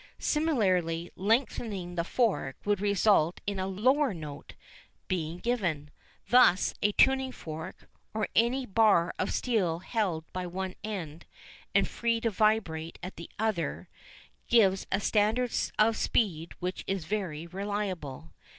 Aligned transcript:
Similarly, 0.17 1.11
lengthening 1.15 1.93
the 1.93 2.03
fork 2.03 2.55
would 2.65 2.81
result 2.81 3.39
in 3.45 3.59
a 3.59 3.67
lower 3.67 4.15
note 4.15 4.55
being 5.07 5.37
given. 5.37 5.91
Thus, 6.27 6.73
a 6.81 6.93
tuning 6.93 7.31
fork, 7.31 7.87
or 8.11 8.27
any 8.35 8.65
bar 8.65 9.13
of 9.19 9.31
steel 9.31 9.77
held 9.77 10.25
by 10.33 10.47
one 10.47 10.73
end, 10.83 11.27
and 11.75 11.87
free 11.87 12.19
to 12.21 12.31
vibrate 12.31 12.97
at 13.03 13.15
the 13.15 13.29
other, 13.37 13.89
gives 14.47 14.87
us 14.91 15.03
a 15.03 15.05
standard 15.05 15.53
of 15.77 15.95
speed 15.95 16.53
which 16.57 16.83
is 16.87 17.05
very 17.05 17.45
reliable. 17.45 18.33